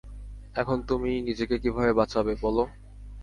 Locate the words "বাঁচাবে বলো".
1.93-2.63